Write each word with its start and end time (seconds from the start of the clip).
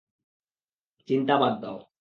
চিন্তা 1.07 1.35
বাদ 1.37 1.53
দাও। 1.61 1.77